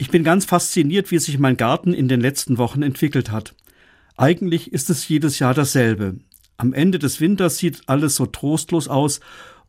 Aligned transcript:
Ich 0.00 0.08
bin 0.08 0.24
ganz 0.24 0.46
fasziniert, 0.46 1.10
wie 1.10 1.18
sich 1.18 1.38
mein 1.38 1.58
Garten 1.58 1.92
in 1.92 2.08
den 2.08 2.22
letzten 2.22 2.56
Wochen 2.56 2.80
entwickelt 2.80 3.30
hat. 3.30 3.54
Eigentlich 4.16 4.72
ist 4.72 4.88
es 4.88 5.06
jedes 5.06 5.38
Jahr 5.40 5.52
dasselbe. 5.52 6.16
Am 6.56 6.72
Ende 6.72 6.98
des 6.98 7.20
Winters 7.20 7.58
sieht 7.58 7.82
alles 7.84 8.16
so 8.16 8.24
trostlos 8.24 8.88
aus 8.88 9.20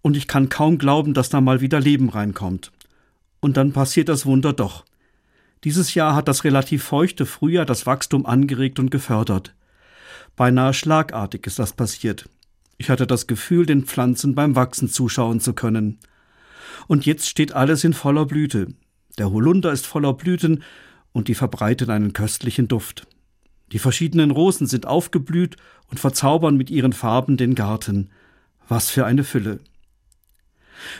und 0.01 0.15
ich 0.15 0.29
kann 0.29 0.47
kaum 0.47 0.77
glauben, 0.77 1.13
dass 1.13 1.27
da 1.27 1.41
mal 1.41 1.59
wieder 1.59 1.81
Leben 1.81 2.07
reinkommt. 2.07 2.71
Und 3.41 3.57
dann 3.57 3.73
passiert 3.73 4.07
das 4.07 4.25
Wunder 4.25 4.53
doch. 4.53 4.85
Dieses 5.65 5.95
Jahr 5.95 6.15
hat 6.15 6.29
das 6.29 6.45
relativ 6.45 6.85
feuchte 6.85 7.25
Frühjahr 7.25 7.65
das 7.65 7.85
Wachstum 7.85 8.25
angeregt 8.25 8.79
und 8.79 8.89
gefördert. 8.89 9.53
Beinahe 10.37 10.73
schlagartig 10.73 11.45
ist 11.45 11.59
das 11.59 11.73
passiert. 11.73 12.29
Ich 12.77 12.89
hatte 12.89 13.05
das 13.05 13.27
Gefühl, 13.27 13.65
den 13.65 13.83
Pflanzen 13.83 14.33
beim 14.33 14.55
Wachsen 14.55 14.87
zuschauen 14.87 15.41
zu 15.41 15.51
können. 15.51 15.99
Und 16.87 17.05
jetzt 17.05 17.27
steht 17.27 17.51
alles 17.51 17.83
in 17.83 17.91
voller 17.91 18.25
Blüte. 18.25 18.67
Der 19.17 19.31
Holunder 19.31 19.71
ist 19.71 19.87
voller 19.87 20.13
Blüten 20.13 20.63
und 21.11 21.27
die 21.27 21.35
verbreiten 21.35 21.89
einen 21.89 22.13
köstlichen 22.13 22.67
Duft. 22.67 23.07
Die 23.71 23.79
verschiedenen 23.79 24.31
Rosen 24.31 24.67
sind 24.67 24.85
aufgeblüht 24.85 25.55
und 25.89 25.99
verzaubern 25.99 26.57
mit 26.57 26.69
ihren 26.69 26.93
Farben 26.93 27.37
den 27.37 27.55
Garten. 27.55 28.09
Was 28.67 28.89
für 28.89 29.05
eine 29.05 29.23
Fülle. 29.23 29.59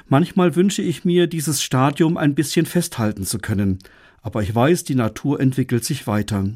Manchmal 0.08 0.56
wünsche 0.56 0.82
ich 0.82 1.06
mir, 1.06 1.28
dieses 1.28 1.64
Stadium 1.64 2.18
ein 2.18 2.36
bisschen 2.36 2.66
festhalten 2.66 3.26
zu 3.26 3.40
können, 3.40 3.80
aber 4.22 4.44
ich 4.44 4.54
weiß, 4.54 4.84
die 4.84 4.96
Natur 4.96 5.40
entwickelt 5.40 5.84
sich 5.84 6.06
weiter. 6.08 6.50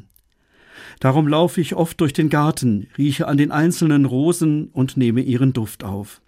Darum 1.00 1.26
laufe 1.26 1.60
ich 1.60 1.74
oft 1.74 2.00
durch 2.00 2.12
den 2.12 2.28
Garten, 2.28 2.88
rieche 2.96 3.26
an 3.26 3.36
den 3.36 3.50
einzelnen 3.50 4.04
Rosen 4.04 4.68
und 4.68 4.96
nehme 4.96 5.22
ihren 5.22 5.52
Duft 5.52 5.84
auf. 5.84 6.20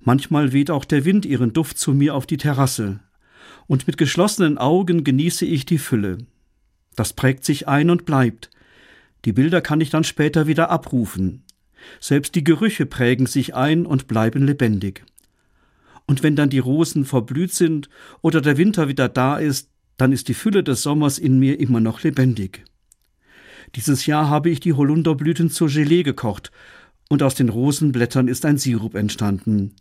Manchmal 0.00 0.52
weht 0.52 0.70
auch 0.70 0.84
der 0.84 1.04
Wind 1.04 1.24
ihren 1.24 1.52
Duft 1.52 1.78
zu 1.78 1.92
mir 1.92 2.14
auf 2.14 2.26
die 2.26 2.36
Terrasse, 2.36 3.00
und 3.68 3.86
mit 3.86 3.96
geschlossenen 3.96 4.58
Augen 4.58 5.04
genieße 5.04 5.46
ich 5.46 5.64
die 5.64 5.78
Fülle. 5.78 6.18
Das 6.96 7.12
prägt 7.12 7.44
sich 7.44 7.68
ein 7.68 7.90
und 7.90 8.04
bleibt. 8.04 8.50
Die 9.24 9.32
Bilder 9.32 9.60
kann 9.60 9.80
ich 9.80 9.90
dann 9.90 10.02
später 10.02 10.48
wieder 10.48 10.70
abrufen. 10.70 11.44
Selbst 12.00 12.34
die 12.34 12.42
Gerüche 12.42 12.86
prägen 12.86 13.26
sich 13.26 13.54
ein 13.54 13.86
und 13.86 14.08
bleiben 14.08 14.44
lebendig. 14.44 15.04
Und 16.06 16.22
wenn 16.22 16.34
dann 16.34 16.50
die 16.50 16.58
Rosen 16.58 17.04
verblüht 17.04 17.52
sind 17.52 17.88
oder 18.22 18.40
der 18.40 18.56
Winter 18.56 18.88
wieder 18.88 19.08
da 19.08 19.36
ist, 19.36 19.70
dann 19.98 20.10
ist 20.12 20.28
die 20.28 20.34
Fülle 20.34 20.64
des 20.64 20.82
Sommers 20.82 21.18
in 21.18 21.38
mir 21.38 21.60
immer 21.60 21.80
noch 21.80 22.02
lebendig. 22.02 22.64
Dieses 23.74 24.06
Jahr 24.06 24.30
habe 24.30 24.48
ich 24.48 24.60
die 24.60 24.72
Holunderblüten 24.72 25.50
zur 25.50 25.68
Gelee 25.68 26.02
gekocht 26.02 26.50
und 27.10 27.22
aus 27.22 27.34
den 27.34 27.50
Rosenblättern 27.50 28.28
ist 28.28 28.46
ein 28.46 28.56
Sirup 28.56 28.94
entstanden. 28.94 29.74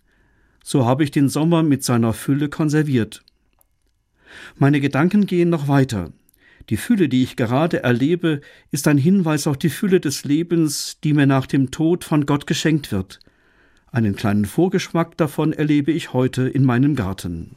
So 0.64 0.86
habe 0.86 1.06
ich 1.06 1.12
den 1.12 1.30
Sommer 1.30 1.64
mit 1.64 1.84
seiner 1.84 2.14
Fülle 2.14 2.50
konserviert. 2.50 3.24
Meine 4.58 4.80
Gedanken 4.80 5.26
gehen 5.26 5.50
noch 5.50 5.68
weiter. 5.68 6.12
Die 6.70 6.78
Fülle, 6.78 7.08
die 7.08 7.24
ich 7.24 7.36
gerade 7.36 7.84
erlebe, 7.84 8.42
ist 8.72 8.88
ein 8.88 8.98
Hinweis 8.98 9.48
auf 9.48 9.58
die 9.58 9.70
Fülle 9.70 10.00
des 10.00 10.26
Lebens, 10.26 10.98
die 11.04 11.14
mir 11.14 11.26
nach 11.26 11.46
dem 11.46 11.72
Tod 11.72 12.04
von 12.04 12.26
Gott 12.26 12.46
geschenkt 12.46 12.92
wird. 12.92 13.20
Einen 13.92 14.16
kleinen 14.16 14.46
Vorgeschmack 14.46 15.16
davon 15.18 15.54
erlebe 15.54 15.92
ich 15.92 16.12
heute 16.14 16.48
in 16.50 16.66
meinem 16.66 16.96
Garten. 16.96 17.56